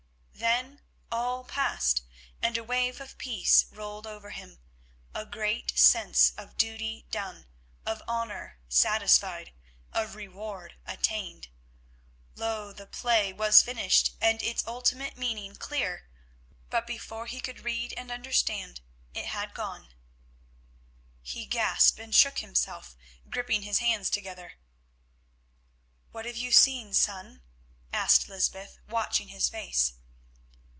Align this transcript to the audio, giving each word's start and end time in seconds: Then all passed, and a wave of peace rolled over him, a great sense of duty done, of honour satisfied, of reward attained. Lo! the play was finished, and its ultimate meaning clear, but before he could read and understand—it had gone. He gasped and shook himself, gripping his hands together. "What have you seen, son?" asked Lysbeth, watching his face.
Then 0.33 0.81
all 1.11 1.43
passed, 1.43 2.01
and 2.41 2.57
a 2.57 2.63
wave 2.63 2.99
of 2.99 3.19
peace 3.19 3.67
rolled 3.69 4.07
over 4.07 4.31
him, 4.31 4.57
a 5.13 5.23
great 5.23 5.77
sense 5.77 6.31
of 6.35 6.57
duty 6.57 7.05
done, 7.11 7.45
of 7.85 8.01
honour 8.07 8.57
satisfied, 8.67 9.53
of 9.93 10.15
reward 10.15 10.77
attained. 10.87 11.49
Lo! 12.33 12.71
the 12.73 12.87
play 12.87 13.31
was 13.31 13.61
finished, 13.61 14.15
and 14.19 14.41
its 14.41 14.65
ultimate 14.65 15.15
meaning 15.15 15.55
clear, 15.57 16.09
but 16.71 16.87
before 16.87 17.27
he 17.27 17.39
could 17.39 17.59
read 17.59 17.93
and 17.95 18.09
understand—it 18.09 19.25
had 19.27 19.53
gone. 19.53 19.93
He 21.21 21.45
gasped 21.45 21.99
and 21.99 22.15
shook 22.15 22.39
himself, 22.39 22.95
gripping 23.29 23.61
his 23.61 23.77
hands 23.77 24.09
together. 24.09 24.53
"What 26.11 26.25
have 26.25 26.37
you 26.37 26.51
seen, 26.51 26.95
son?" 26.95 27.43
asked 27.93 28.27
Lysbeth, 28.27 28.79
watching 28.87 29.27
his 29.27 29.47
face. 29.47 29.93